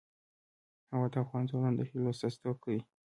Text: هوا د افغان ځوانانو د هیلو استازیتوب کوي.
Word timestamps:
هوا 0.95 1.07
د 1.13 1.15
افغان 1.23 1.43
ځوانانو 1.49 1.77
د 1.79 1.81
هیلو 1.89 2.11
استازیتوب 2.13 2.57
کوي. 2.63 2.81